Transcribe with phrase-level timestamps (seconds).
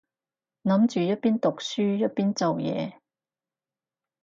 [0.63, 2.99] 諗住一邊讀書一邊做嘢